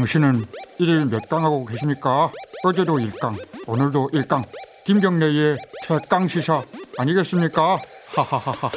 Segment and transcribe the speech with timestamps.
[0.00, 0.46] 당신은
[0.78, 2.32] 일일 몇 강 하고 계십니까?
[2.64, 4.42] 어제도 1강, 오늘도 1강.
[4.86, 6.62] 김경래의 최강 시사
[6.98, 7.78] 아니겠습니까?
[8.14, 8.72] 하하하하하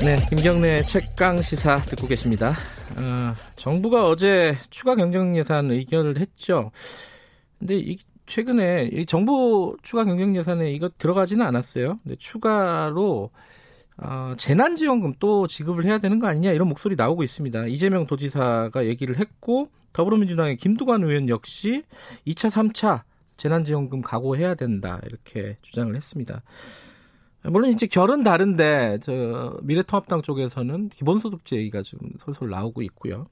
[0.00, 0.06] 예.
[0.06, 2.56] 네, 김경래 최강 시사 듣고 계십니다.
[2.96, 6.70] 어, 정부가 어제 추가 경정 예산 의결을 했죠.
[7.58, 11.98] 근데 이, 최근에 이 정부 추가 경정 예산에 이거 들어가지는 않았어요.
[12.02, 13.30] 근데 추가로
[13.96, 17.66] 어, 재난지원금 또 지급을 해야 되는 거 아니냐 이런 목소리 나오고 있습니다.
[17.66, 21.84] 이재명 도지사가 얘기를 했고 더불어민주당의 김두관 의원 역시
[22.26, 23.02] 2차, 3차
[23.36, 26.42] 재난지원금 각오해야 된다 이렇게 주장을 했습니다.
[27.44, 33.26] 물론 이제 결은 다른데 저 미래통합당 쪽에서는 기본소득제 얘기가 좀 솔솔 나오고 있고요.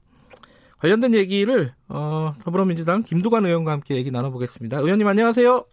[0.77, 4.79] 관련된 얘기를 어, 더불어민주당 김두관 의원과 함께 얘기 나눠보겠습니다.
[4.79, 5.65] 의원님 안녕하세요.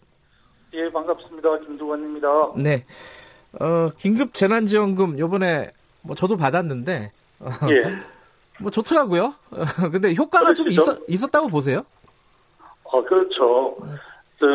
[0.72, 1.58] 예 반갑습니다.
[1.60, 2.28] 김두관입니다.
[2.56, 2.86] 네.
[3.58, 5.70] 어, 긴급 재난지원금 요번에
[6.02, 7.10] 뭐 저도 받았는데
[7.40, 7.82] 어, 예.
[8.60, 9.32] 뭐 좋더라고요.
[9.90, 10.82] 근데 효과가 좀 그렇죠.
[10.82, 11.82] 있었, 있었다고 보세요?
[12.84, 13.76] 어 그렇죠.
[14.38, 14.46] 저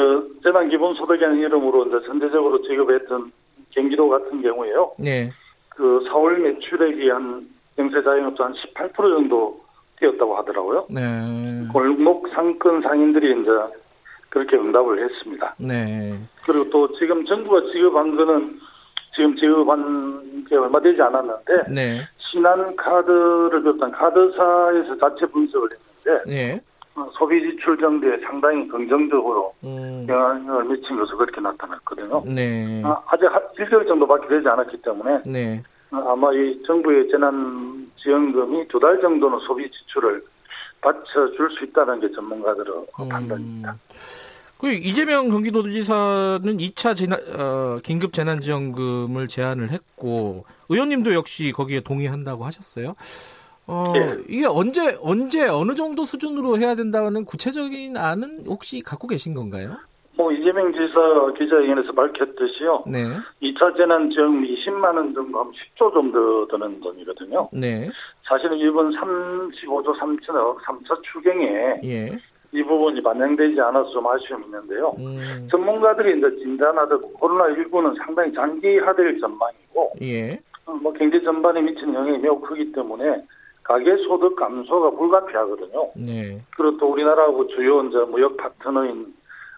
[0.43, 3.31] 재난 기본 소득이라는 이름으로 이제 전체적으로 지급했던
[3.71, 4.93] 경기도 같은 경우에요.
[4.97, 5.31] 네.
[5.69, 7.47] 그 4월 매출액이 한
[7.77, 9.59] 영세 자영업자 한 18% 정도
[9.99, 10.87] 뛰었다고 하더라고요.
[10.89, 11.67] 네.
[11.71, 13.49] 골목 상권 상인들이 이제
[14.29, 15.55] 그렇게 응답을 했습니다.
[15.57, 16.19] 네.
[16.45, 18.59] 그리고 또 지금 정부가 지급한 거는
[19.15, 22.01] 지금 지급한 게 얼마 되지 않았는데 네.
[22.17, 25.69] 신한 카드를 비롯한 카드사에서 자체 분석을
[26.03, 26.61] 했는데 네.
[26.95, 32.23] 어, 소비 지출 정도에 상당히 긍정적으로 음, 영향을 미친 것으로 그렇게 나타났거든요.
[32.25, 32.81] 네.
[32.85, 35.63] 아, 아직 한 1개월 정도밖에 되지 않았기 때문에 네.
[35.91, 40.23] 어, 아마 이 정부의 재난지원금이 두 달 정도는 소비 지출을
[40.81, 43.09] 받쳐줄 수 있다는 게 전문가들의 음.
[43.09, 43.75] 판단입니다.
[44.65, 52.95] 그 이재명 경기도지사는 2차 재난, 어, 긴급 재난지원금을 제안을 했고 의원님도 역시 거기에 동의한다고 하셨어요.
[53.67, 54.23] 어, 예.
[54.27, 59.77] 이게 언제 언제 어느 정도 수준으로 해야 된다는 구체적인 안은 혹시 갖고 계신 건가요?
[60.17, 62.85] 뭐 이재명 지사 기자회견에서 밝혔듯이요.
[62.87, 63.03] 네,
[63.43, 67.49] 2차 재난지원금 20만 원 정도 하면 10조 정도 드는 돈이거든요.
[67.53, 67.91] 네,
[68.27, 72.17] 사실은 이번 35조 3천억 3차 추경에 예,
[72.55, 74.95] 이 부분이 반영되지 않아서 좀 아쉬움이 있는데요.
[74.97, 82.17] 음, 전문가들이 이제 진단하듯 코로나19는 상당히 장기화될 전망이고, 예, 어, 뭐 경제 전반에 미치는 영향이
[82.19, 83.23] 매우 크기 때문에
[83.63, 85.91] 가계 소득 감소가 불가피하거든요.
[85.97, 89.13] 네, 그리고 또 우리나라하고 주요 이제 무역 파트너인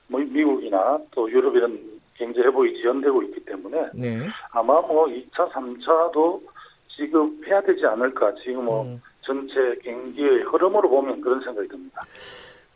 [0.07, 1.79] 뭐 미국이나 또 유럽 이런
[2.15, 4.27] 경제 회복이 지연되고 있기 때문에 네.
[4.51, 6.41] 아마 뭐 2차, 3차도
[6.95, 8.33] 지급해야 되지 않을까.
[8.43, 8.99] 지금 뭐 음.
[9.21, 12.01] 전체 경기의 흐름으로 보면 그런 생각이 듭니다.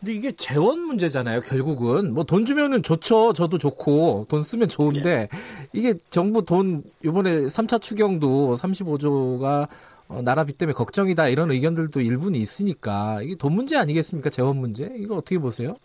[0.02, 2.14] 근데 이게 재원 문제잖아요, 결국은.
[2.14, 3.34] 뭐 돈 주면은 좋죠.
[3.34, 5.30] 저도 좋고, 돈 쓰면 좋은데,
[5.74, 9.68] 이게 정부 돈, 요번에 3차 추경도 35조가
[10.10, 14.30] 어, 나라비 때문에 걱정이다, 이런 의견들도 일부는 있으니까, 이게 돈 문제 아니겠습니까?
[14.32, 14.92] 재원 문제?
[14.98, 15.76] 이거 어떻게 보세요?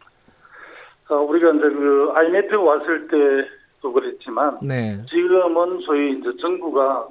[1.09, 5.00] 어, 우리가 이제 그 IMF 왔을 때도 그랬지만 네.
[5.09, 7.06] 지금은 소위 이제 정부가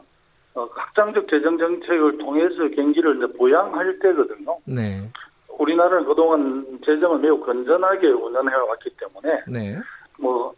[0.55, 4.57] 어, 확장적 재정 정책을 통해서 경기를 이제 보양할 때거든요.
[4.65, 5.09] 네.
[5.57, 9.77] 우리나라는 그동안 재정을 매우 건전하게 운영해 왔기 때문에 네.
[10.19, 10.53] 뭐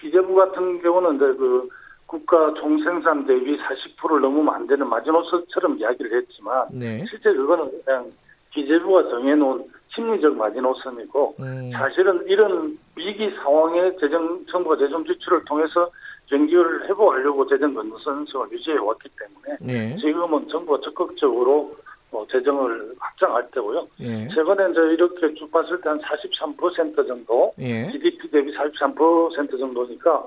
[0.00, 1.68] 기재부 같은 경우는 이제 그
[2.06, 7.04] 국가 총생산 대비 40%를 넘으면 안 되는 마지노선처럼 이야기를 했지만 네.
[7.08, 8.10] 실제 그거는 그냥
[8.52, 15.90] 기재부가 정해놓은 심리적 마지노선이고 음, 사실은 이런 위기 상황에 재정 정부가 재정 지출을 통해서
[16.26, 19.96] 경기를 회복하려고 재정 건전성을 유지해 왔기 때문에 네.
[19.96, 21.74] 지금은 정부가 적극적으로
[22.10, 23.86] 어, 재정을 확장할 때고요.
[24.00, 24.28] 예.
[24.28, 27.90] 최근에 이제 이렇게 쭉 봤을 때 한 43% 정도 예.
[27.92, 30.26] GDP 대비 43% 정도니까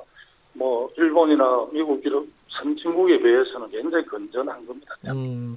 [0.53, 4.95] 뭐 일본이나 미국 이런 선진국에 비해서는 굉장히 건전한 겁니다.
[5.07, 5.55] 음,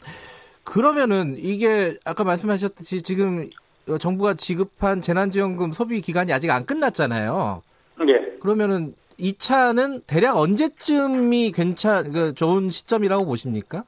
[0.62, 3.50] 그러면은 이게 아까 말씀하셨듯이 지금
[3.88, 7.62] 어, 정부가 지급한 재난지원금 소비 기간이 아직 안 끝났잖아요.
[8.08, 8.38] 예.
[8.40, 13.84] 그러면은 2차는 대략 언제쯤이 괜찮, 그 좋은 시점이라고 보십니까?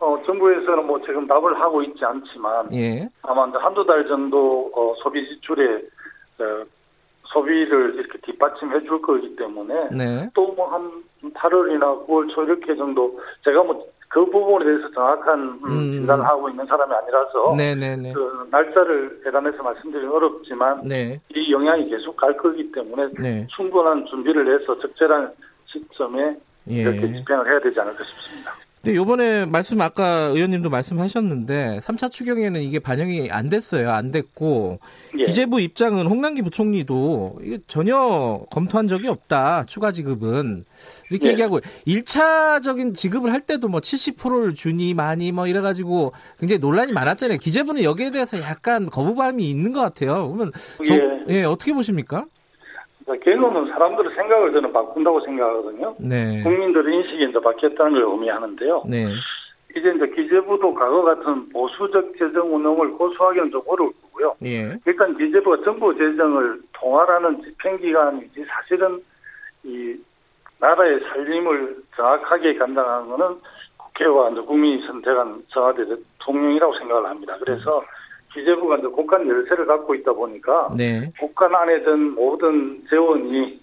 [0.00, 3.08] 어, 정부에서는 뭐 지금 답을 하고 있지 않지만 예.
[3.22, 5.82] 아마 이제 한두 달 정도 어, 소비 지출에
[6.40, 6.64] 어,
[7.24, 10.30] 소비를 이렇게 뒷받침해 줄 거기 때문에 네.
[10.34, 11.02] 또뭐 한
[11.34, 15.92] 8월이나 9월 초 이렇게 정도 제가 뭐 그 부분에 대해서 정확한 음, 음.
[15.92, 18.12] 진단을 하고 있는 사람이 아니라서 네네네.
[18.14, 21.20] 그 날짜를 대단해서 말씀드리기 어렵지만 네.
[21.34, 23.46] 이 영향이 계속 갈 거기 때문에 네.
[23.54, 25.32] 충분한 준비를 해서 적절한
[25.66, 26.36] 시점에
[26.70, 26.74] 예.
[26.74, 28.52] 이렇게 집행을 해야 되지 않을까 싶습니다.
[28.82, 33.90] 근데 요번에 말씀 아까 의원님도 말씀하셨는데 3차 추경에는 이게 반영이 안 됐어요.
[33.90, 34.78] 안 됐고
[35.18, 35.24] 예.
[35.24, 39.64] 기재부 입장은 홍남기 부총리도 이게 전혀 검토한 적이 없다.
[39.66, 40.64] 추가 지급은
[41.10, 41.32] 이렇게 예.
[41.32, 47.38] 얘기하고 1차적인 지급을 할 때도 뭐 70%를 주니 많이 뭐 이래 가지고 굉장히 논란이 많았잖아요.
[47.38, 50.30] 기재부는 여기에 대해서 약간 거부감이 있는 것 같아요.
[50.32, 50.52] 그러면
[50.86, 51.40] 저, 예.
[51.40, 52.26] 예, 어떻게 보십니까?
[53.16, 55.94] 결론은 사람들의 생각을 저는 바꾼다고 생각하거든요.
[55.98, 56.42] 네.
[56.42, 58.82] 국민들의 인식이 이제 바뀌었다는 걸 의미하는데요.
[58.88, 59.06] 네.
[59.76, 64.34] 이제 이제 기재부도 과거 같은 보수적 재정 운영을 고수하기는 좀 어려울 거고요.
[64.44, 64.78] 예.
[64.86, 69.02] 일단 기재부가 정부 재정을 통할하는 집행기관이지 사실은
[69.64, 69.96] 이
[70.58, 73.40] 나라의 살림을 정확하게 감당하는 것은
[73.76, 77.36] 국회와 국민이 선택한 청와대 대통령이라고 생각을 합니다.
[77.38, 77.84] 그래서 음.
[78.32, 81.10] 기재부가 이제 국간 열쇠를 갖고 있다 보니까 네.
[81.18, 83.60] 국간 안에 든 모든 재원이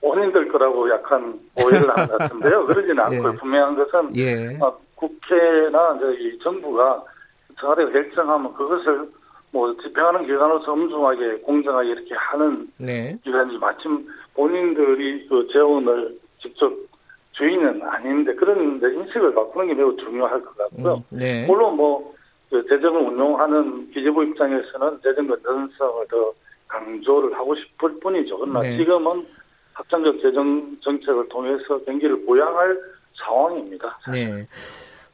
[0.00, 2.66] 본인들 거라고 약간 오해를 한 것 같은데요.
[2.66, 3.36] 그러지는 않고 예.
[3.38, 4.58] 분명한 것은 예.
[4.60, 7.04] 어, 국회나 이 정부가
[7.60, 9.08] 청와대가 결정하면 그것을
[9.52, 13.16] 뭐 집행하는 기관으로서 엄중하게 공정하게 이렇게 하는 네.
[13.22, 16.72] 기관이 마침 본인들이 그 재원을 직접
[17.32, 21.02] 주인은 아닌데 그런 인식을 바꾸는 게 매우 중요할 것 같고요.
[21.12, 21.46] 음, 네.
[21.46, 22.14] 물론 뭐
[22.52, 26.34] 그 재정을 운용하는 기재부 입장에서는 재정 건전성을 더
[26.68, 28.36] 강조를 하고 싶을 뿐이죠.
[28.36, 28.76] 그러나 네.
[28.76, 29.26] 지금은
[29.72, 32.78] 확장적 재정 정책을 통해서 경기를 보양할
[33.14, 33.98] 상황입니다.
[34.12, 34.46] 네.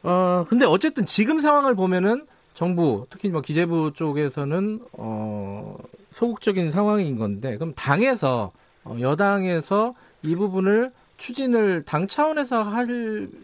[0.02, 5.76] 어, 근데 어쨌든 지금 상황을 보면은 정부, 특히 뭐 기재부 쪽에서는 어,
[6.10, 8.50] 소극적인 상황인 건데, 그럼 당에서
[8.82, 9.94] 어, 여당에서
[10.24, 12.88] 이 부분을 추진을 당 차원에서 할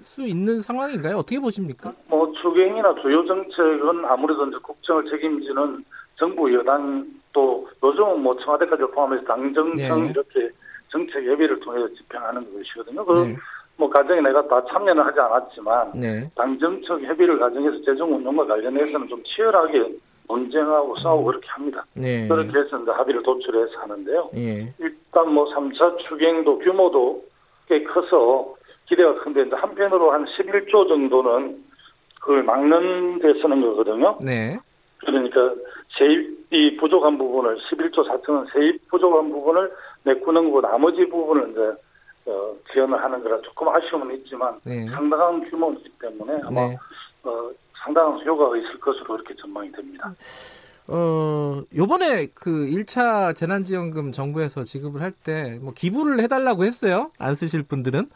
[0.02, 1.16] 수 있는 상황인가요?
[1.16, 1.92] 어떻게 보십니까?
[2.08, 5.84] 뭐 추경이나 주요 정책은 아무래도 이제 국정을 책임지는
[6.16, 9.74] 정부 여당 또 요즘은 뭐 청와대까지 포함해서 당정청
[10.04, 10.10] 네.
[10.10, 10.48] 이렇게
[10.88, 13.04] 정책 예비를 통해서 집행하는 것이거든요.
[13.04, 13.36] 그 네.
[13.76, 16.30] 뭐 가정에 내가 다 참여는 하지 않았지만 네.
[16.36, 19.92] 당정청 협의를 가정해서 재정 운영과 관련해서는 좀 치열하게
[20.28, 21.26] 논쟁하고 싸우고 음.
[21.26, 21.84] 그렇게 합니다.
[21.94, 22.28] 네.
[22.28, 24.30] 그렇게 해서 이제 합의를 도출해서 하는데요.
[24.36, 24.72] 예.
[24.78, 27.22] 일단 뭐 3차 추경도 규모도
[27.68, 28.54] 꽤 커서
[28.86, 31.64] 기대가 큰데 이제 한편으로 한 11조 정도는
[32.20, 34.18] 그걸 막는 데 쓰는 거거든요.
[34.20, 34.58] 네.
[34.98, 35.54] 그러니까
[35.98, 39.72] 세입이 부족한 부분을 11조 4천원 세입 부족한 부분을
[40.04, 44.86] 메꾸는 거고 나머지 부분을 이제 어, 지원을 하는 거라 조금 아쉬움은 있지만 네.
[44.88, 46.76] 상당한 규모이기 때문에 아마 네.
[47.24, 47.50] 어,
[47.84, 50.12] 상당한 효과가 있을 것으로 그렇게 전망이 됩니다.
[50.86, 57.10] 어, 요번에 그 1차 재난지원금 정부에서 지급을 할 때 뭐 기부를 해달라고 했어요.
[57.18, 58.06] 안 쓰실 분들은.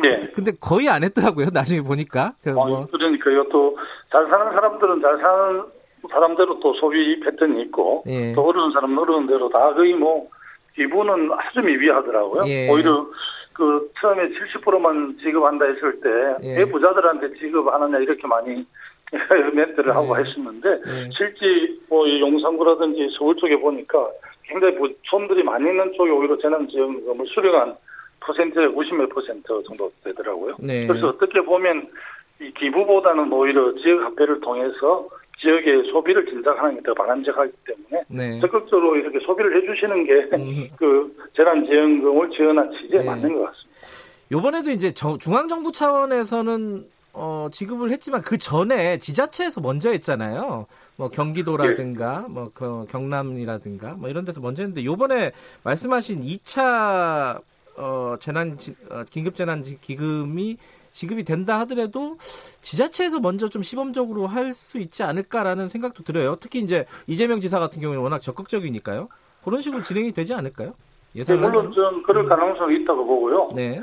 [0.00, 0.30] 네.
[0.34, 1.46] 근데 거의 안 했더라고요.
[1.52, 2.34] 나중에 보니까.
[2.42, 2.80] 그 뭐.
[2.82, 3.48] 어, 그러니까요.
[3.48, 5.62] 또잘 사는 사람들은 잘 사는
[6.10, 8.32] 사람대로 또 소비 패턴이 있고 예.
[8.32, 10.28] 또 어려운 사람은 어려운 대로 다 거의 뭐
[10.74, 12.44] 기부는 아주 미비하더라고요.
[12.46, 12.68] 예.
[12.68, 13.06] 오히려
[13.54, 16.64] 그 처음에 70%만 지급한다 했을 때왜 예.
[16.66, 18.66] 부자들한테 지급하느냐 이렇게 많이
[19.54, 19.92] 멘트를 네.
[19.92, 21.10] 하고 했었는데 네.
[21.16, 24.08] 실제 뭐 용산구라든지 서울 쪽에 보니까
[24.44, 27.76] 굉장히 손들이 많이 있는 쪽에 오히려 재난지원금을 수령한
[28.20, 30.56] 퍼센트가 90몇 퍼센트 정도 되더라고요.
[30.58, 30.86] 네.
[30.86, 31.88] 그래서 어떻게 보면
[32.40, 35.08] 이 기부보다는 오히려 지역 화폐를 통해서
[35.40, 38.40] 지역의 소비를 진작하는 게 더 바람직하기 때문에 네.
[38.40, 41.12] 적극적으로 이렇게 소비를 해주시는 게그 음.
[41.36, 43.04] 재난지원금을 지원한 취지에 네.
[43.04, 43.74] 맞는 것 같습니다.
[44.32, 46.84] 이번에도 이제 중앙정부 차원에서는
[47.14, 50.66] 어, 지급을 했지만 그 전에 지자체에서 먼저 했잖아요.
[50.96, 52.28] 뭐 경기도라든가 네.
[52.28, 55.32] 뭐그 경남이라든가 뭐 이런 데서 먼저 했는데 요번에
[55.62, 57.40] 말씀하신 2차
[57.76, 58.56] 어, 재난
[58.90, 60.56] 어, 긴급 재난 기금이
[60.92, 62.18] 지급이 된다 하더라도
[62.60, 66.36] 지자체에서 먼저 좀 시범적으로 할 수 있지 않을까라는 생각도 들어요.
[66.36, 69.08] 특히 이제 이재명 지사 같은 경우는 워낙 적극적이니까요.
[69.44, 70.74] 그런 식으로 진행이 되지 않을까요?
[71.16, 73.50] 예상 네, 물론 좀 그럴 가능성이 있다고 보고요.
[73.54, 73.82] 네.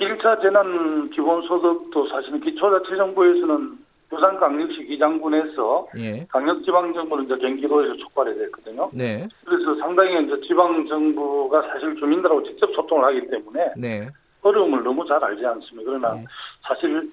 [0.00, 3.78] 1차 재난 기본소득도 사실은 기초자치정부에서는
[4.10, 6.26] 부산광역시 기장군에서 예.
[6.30, 8.88] 강력지방정부는 이제 경기도에서 촉발이 됐거든요.
[8.92, 9.28] 네.
[9.44, 14.08] 그래서 상당히 이제 지방정부가 사실 주민들하고 직접 소통을 하기 때문에 네.
[14.42, 15.90] 어려움을 너무 잘 알지 않습니다.
[15.90, 16.24] 그러나 네.
[16.62, 17.10] 사실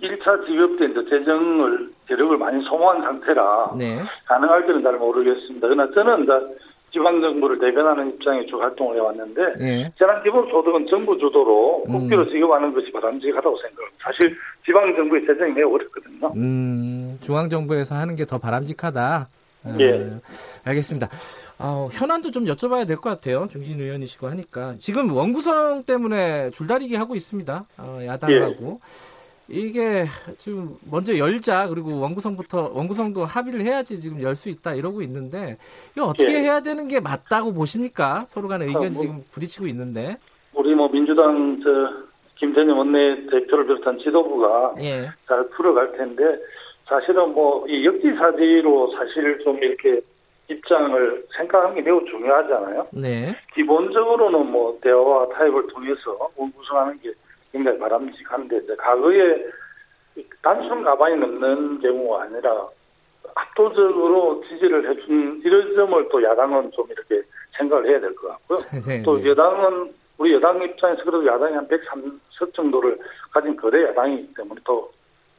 [0.00, 4.00] 1, 차 지급 때 이제 재정을 재력을 많이 소모한 상태라 네.
[4.26, 5.68] 가능할지는 잘 모르겠습니다.
[5.68, 6.32] 그러나 저는 이제
[6.92, 9.92] 지방정부를 대변하는 입장에 쭉 활동을 해왔는데 예.
[9.98, 12.30] 재난 기본소득은 정부 주도로 국비로 음.
[12.30, 13.96] 지급하는 것이 바람직하다고 생각합니다.
[14.04, 16.32] 사실 지방정부의 재정이 매우 어렵거든요.
[16.36, 19.28] 음, 중앙정부에서 하는 게 더 바람직하다.
[19.64, 20.10] 아, 예.
[20.64, 21.08] 알겠습니다.
[21.58, 23.46] 어, 현안도 좀 여쭤봐야 될 것 같아요.
[23.48, 24.74] 중진 의원이시고 하니까.
[24.80, 27.64] 지금 원구성 때문에 줄다리기 하고 있습니다.
[27.78, 28.80] 어, 야당하고.
[28.82, 29.21] 예.
[29.48, 30.06] 이게
[30.38, 35.58] 지금 먼저 열자 그리고 원구성부터 원구성도 합의를 해야지 지금 열 수 있다 이러고 있는데
[35.94, 36.38] 이거 어떻게 예.
[36.40, 38.24] 해야 되는 게 맞다고 보십니까?
[38.28, 40.16] 서로 간의 의견이 아, 뭐, 지금 부딪히고 있는데.
[40.54, 42.02] 우리 뭐 민주당 저
[42.36, 45.10] 김전영 원내 대표를 비롯한 지도부가 예.
[45.28, 46.22] 잘 풀어갈 텐데
[46.88, 50.00] 사실은 뭐 이 역지사지로 사실 좀 이렇게
[50.48, 52.88] 입장을 생각하는 게 매우 중요하잖아요.
[52.92, 53.34] 네.
[53.54, 56.16] 기본적으로는 뭐 대화와 타협을 통해서
[56.56, 57.12] 구성하는 게
[57.52, 59.44] 굉장히 바람직한데 이제 과거에
[60.42, 62.68] 단순 가방이 넘는 경우가 아니라
[63.34, 67.22] 압도적으로 지지를 해준 이런 점을 또 야당은 좀 이렇게
[67.56, 68.58] 생각을 해야 될 것 같고요.
[68.86, 69.30] 네, 또 네.
[69.30, 72.98] 여당은 우리 여당 입장에서 그래도 야당이 한 103석 정도를
[73.30, 74.90] 가진 거대 야당이기 때문에 또,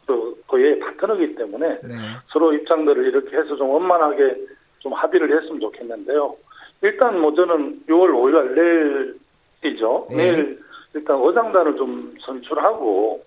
[0.07, 1.95] 또, 또얘 파트너이기 때문에 네.
[2.31, 4.35] 서로 입장들을 이렇게 해서 좀 원만하게
[4.79, 6.35] 좀 합의를 했으면 좋겠는데요.
[6.81, 9.15] 일단 뭐 저는 6월 5일 날
[9.61, 10.07] 내일이죠.
[10.09, 10.15] 네.
[10.17, 10.59] 내일
[10.93, 13.23] 일단 의장단을 좀 선출하고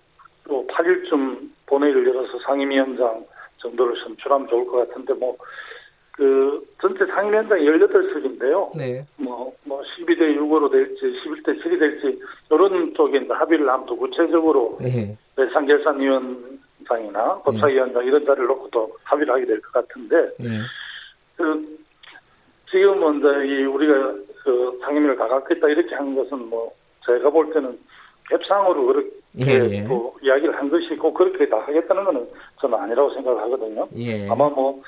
[0.47, 3.25] 또 8일쯤 본회의를 열어서 상임위원장
[3.57, 5.35] 정도를 선출하면 좋을 것 같은데 뭐,
[6.11, 8.75] 그, 전체 상임위원장이 18석인데요.
[8.75, 9.05] 네.
[9.17, 12.19] 뭐, 뭐, 12대 6으로 될지, 11대 7이 될지,
[12.49, 15.15] 이런 쪽에 합의를 하면 또 구체적으로 네.
[15.37, 18.07] 예산결산위원장이나 법사위원장 네.
[18.07, 20.61] 이런 자리를 놓고 또 합의를 하게 될 것 같은데, 네.
[21.35, 21.77] 그,
[22.71, 26.73] 지금은 이제 이 우리가 그 상임위를 가깝겠다 이렇게 한 것은 뭐,
[27.07, 27.79] 제가 볼 때는
[28.29, 29.09] 협상으로 그렇게
[29.39, 29.87] 예, 예.
[29.87, 32.27] 또 이야기를 한 것이 고 그렇게 다 하겠다는 것은
[32.59, 33.87] 저는 아니라고 생각을 하거든요.
[33.95, 34.27] 예.
[34.27, 34.81] 아마 뭐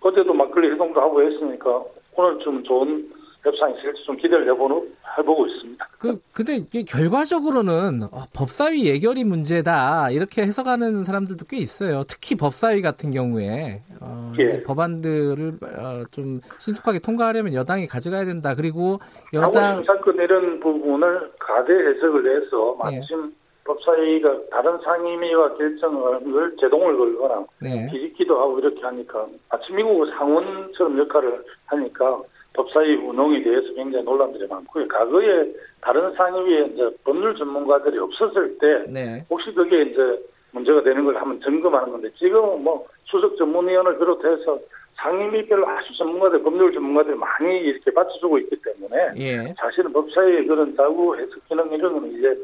[0.00, 1.82] 어제도 막걸리 회동도 하고 했으니까
[2.16, 3.10] 오늘 좀 좋은
[3.44, 5.88] 협상이 있을지 좀 기대를 해보는 해보고 있습니다.
[5.98, 12.02] 그 근데 이게 결과적으로는 어, 법사위 예결이 문제다 이렇게 해석하는 사람들도 꽤 있어요.
[12.08, 14.62] 특히 법사위 같은 경우에 어, 예.
[14.62, 18.54] 법안들을 어, 좀 신속하게 통과하려면 여당이 가져가야 된다.
[18.54, 18.98] 그리고
[19.34, 23.44] 여당 사건 이런 부분을 가대 해석을 해서 마침 예.
[23.64, 27.88] 법사위가 다른 상임위와 결정을 제동을 걸거나 네.
[27.90, 32.22] 뒤집기도 하고 이렇게 하니까 마치 미국 상원처럼 역할을 하니까
[32.54, 34.88] 법사위 운영에 대해서 굉장히 논란들이 많고요.
[34.88, 39.24] 과거에 다른 상임위에 이제 법률 전문가들이 없었을 때 네.
[39.28, 44.58] 혹시 그게 이제 문제가 되는 걸 한번 점검하는 건데 지금은 뭐 수석 전문위원을 비롯해서
[44.96, 49.54] 상임위 별로 아주 전문가들, 법률 전문가들이 많이 이렇게 받쳐주고 있기 때문에 예.
[49.58, 52.34] 사실은 법사위의 그런 자구 해석 기능 이런 거는 이제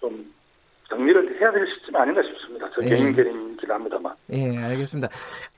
[0.00, 0.32] 좀
[0.88, 2.68] 정리를 해야 될 시점 아닌가 싶습니다.
[2.74, 2.88] 저 예.
[2.88, 4.14] 개인 결인이긴 합니다만.
[4.32, 5.08] 예, 알겠습니다.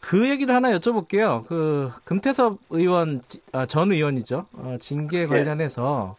[0.00, 1.46] 그 얘기를 하나 여쭤볼게요.
[1.46, 3.22] 그 금태섭 의원
[3.52, 4.46] 아, 전 의원이죠.
[4.52, 5.26] 어, 징계 예.
[5.26, 6.16] 관련해서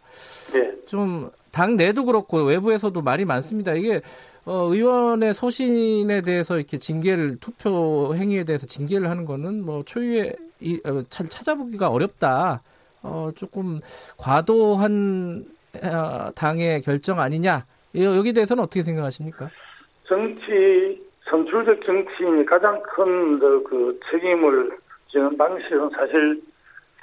[0.56, 0.72] 예.
[0.86, 3.74] 좀당 내도 그렇고 외부에서도 말이 많습니다.
[3.74, 4.02] 이게
[4.46, 10.80] 어, 의원의 소신에 대해서 이렇게 징계를 투표 행위에 대해서 징계를 하는 거는 뭐 초유의 이,
[10.86, 12.62] 어, 찾아보기가 어렵다.
[13.04, 13.82] 어, 조금
[14.18, 15.46] 과도한
[15.84, 17.66] 어, 당의 결정 아니냐
[17.96, 19.50] 여기 대해서는 어떻게 생각하십니까?
[20.08, 24.78] 정치 선출적 정치인이 가장 큰 그 책임을
[25.10, 26.42] 지는 방식은 사실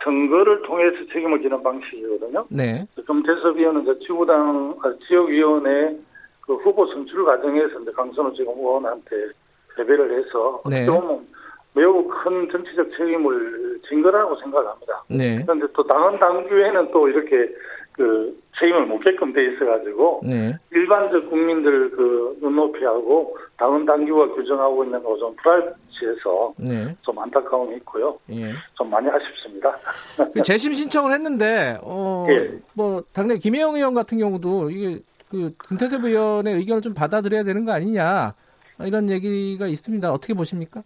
[0.02, 2.46] 선거를 통해서 책임을 지는 방식이거든요.
[2.50, 2.86] 네.
[3.06, 5.96] 금태섭 위원은 지구당 아, 지역위원회
[6.42, 9.28] 그 후보 선출 과정에서 이제 강선우 지금 의원한테
[9.76, 10.86] 패배를 해서 네.
[10.86, 11.26] 보면
[11.74, 15.02] 매우 큰 정치적 책임을 진 거라고 생각합니다.
[15.08, 15.42] 네.
[15.42, 17.54] 그런데 또 당헌 당규에는 또 이렇게
[17.98, 20.56] 그 책임을 묻게끔 돼 있어가지고 네.
[20.70, 26.96] 일반적 국민들 그 눈높이하고 당헌 당규가 규정하고 있는 거 좀 불합치해서 네.
[27.02, 28.16] 좀 안타까움이 있고요.
[28.30, 28.52] 예.
[28.74, 29.76] 좀 많이 아쉽습니다.
[30.32, 32.52] 그 재심 신청을 했는데 어, 예.
[32.72, 37.72] 뭐 당내 김혜영 의원 같은 경우도 이게 그 김태섭 의원의 의견을 좀 받아들여야 되는 거
[37.72, 38.32] 아니냐
[38.86, 40.12] 이런 얘기가 있습니다.
[40.12, 40.82] 어떻게 보십니까?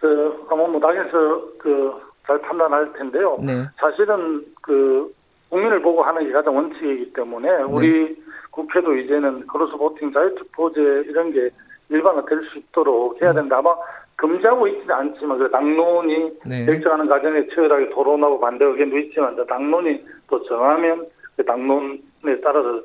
[0.00, 3.36] 그 아마 뭐 당에서 그 잘 판단할 텐데요.
[3.42, 3.66] 네.
[3.80, 5.12] 사실은 그
[5.50, 7.62] 국민을 보고 하는 게 가장 원칙이기 때문에 네.
[7.64, 8.16] 우리
[8.50, 11.50] 국회도 이제는 크로스 보팅 자유투표제 이런 게
[11.90, 13.40] 일반화될 수 있도록 해야 네.
[13.40, 13.58] 된다.
[13.58, 13.74] 아마
[14.16, 16.66] 금지하고 있지는 않지만 그 당론이 네.
[16.66, 22.82] 결정하는 과정에 치열하게 토론하고 반대 의견도 있지만 당론이 또 정하면 그 당론에 따라서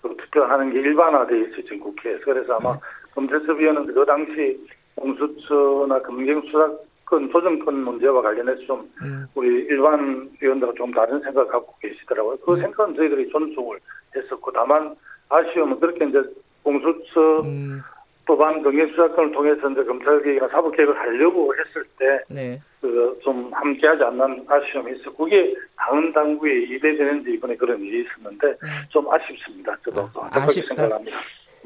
[0.00, 2.78] 그 투표하는 게 일반화돼 있어요 지금 국회에서 그래서 아마 네.
[3.14, 4.58] 검찰섭 위원은 그 당시
[4.94, 6.70] 공수처나 금경수사
[7.08, 9.26] 건 조정권 문제와 관련해서 좀 음.
[9.34, 12.36] 우리 일반 위원들은 좀 다른 생각을 갖고 계시더라고요.
[12.38, 12.60] 그 음.
[12.60, 13.78] 생각은 저희들이 존중을
[14.14, 14.94] 했었고 다만
[15.30, 16.22] 아쉬움은 그렇게 이제
[16.62, 17.80] 공수처 음.
[18.26, 22.60] 법안 등의 수사권을 통해서 이제 검찰개혁이나 사법개혁을 하려고 했을 때, 네.
[22.82, 25.10] 그좀 함께하지 않는 아쉬움이 있어.
[25.14, 28.68] 그게 다음 당구에 이대되는지 이번에 그런 일이 있었는데 네.
[28.90, 29.74] 좀 아쉽습니다.
[29.82, 30.74] 저도 아, 아쉽다.
[30.74, 31.16] 생각합니다.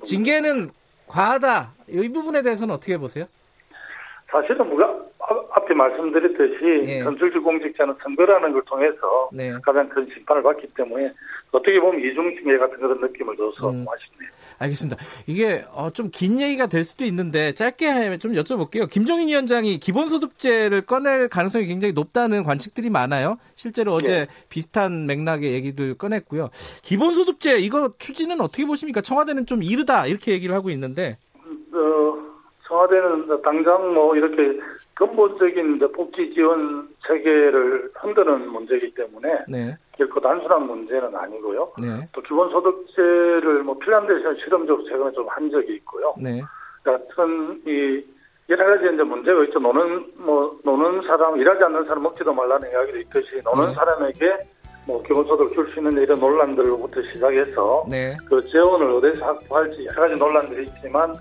[0.05, 0.71] 징계는
[1.09, 1.73] 과하다.
[1.89, 3.25] 이 부분에 대해서는 어떻게 보세요?
[4.31, 5.02] 사실은 뭐가
[5.63, 7.03] 앞에 말씀드렸듯이 예.
[7.03, 9.53] 선출직 공직자는 선거라는 걸 통해서 네.
[9.63, 11.13] 가장 큰 심판을 받기 때문에
[11.51, 13.87] 어떻게 보면 이중징계 같은 그런 느낌을 줘서 음.
[13.89, 14.31] 아쉽네요.
[14.59, 14.97] 알겠습니다.
[15.27, 18.89] 이게 어, 좀긴 얘기가 될 수도 있는데 짧게 좀 여쭤볼게요.
[18.89, 23.37] 김종인 위원장이 기본소득제를 꺼낼 가능성이 굉장히 높다는 관측들이 많아요.
[23.57, 24.27] 실제로 어제 예.
[24.49, 26.51] 비슷한 맥락의 얘기들 꺼냈고요.
[26.83, 29.01] 기본소득제 이거 추진은 어떻게 보십니까?
[29.01, 31.19] 청와대는 좀 이르다 이렇게 얘기를 하고 있는데.
[31.75, 32.22] 어,
[32.73, 34.59] 청와대는 당장 뭐 이렇게
[34.95, 39.77] 근본적인 복지 지원 체계를 흔드는 문제이기 때문에 네.
[39.99, 41.73] 결코 단순한 문제는 아니고요.
[41.79, 42.09] 네.
[42.13, 46.15] 또 기본소득세를 뭐 핀란드에서 실험적으로 최근에 좀 한 적이 있고요.
[46.21, 46.41] 네.
[46.83, 48.05] 같은 이
[48.49, 49.59] 여러 가지 이제 문제가 있죠.
[49.59, 53.75] 노는 뭐 노는 사람 일하지 않는 사람 먹지도 말라는 이야기도 있듯이 노는 네.
[53.75, 54.37] 사람에게
[54.87, 58.15] 뭐 기본소득을 줄수 있는 이런 논란들로부터 시작해서 네.
[58.29, 61.15] 그 재원을 어디서 확보할지 여러 가지 논란들이 있지만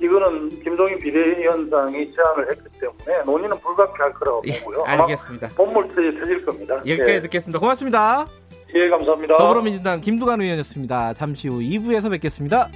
[0.00, 4.84] 이거는 김종인 비대위원장이 제안을 했기 때문에 논의는 불가피할 거라고 예, 보고요.
[4.84, 5.48] 알겠습니다.
[5.56, 6.76] 본물터에 터질 겁니다.
[6.76, 7.20] 여기까지 예.
[7.22, 7.58] 듣겠습니다.
[7.58, 8.26] 고맙습니다.
[8.74, 9.36] 예, 감사합니다.
[9.36, 11.14] 더불어민주당 김두관 의원이었습니다.
[11.14, 12.68] 잠시 후 2부에서 뵙겠습니다.